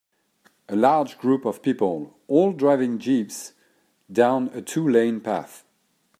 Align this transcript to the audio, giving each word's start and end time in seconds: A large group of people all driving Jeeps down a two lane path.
A 0.67 0.75
large 0.75 1.19
group 1.19 1.45
of 1.45 1.61
people 1.61 2.17
all 2.27 2.53
driving 2.53 2.97
Jeeps 2.97 3.53
down 4.11 4.47
a 4.47 4.59
two 4.59 4.89
lane 4.89 5.19
path. 5.21 5.63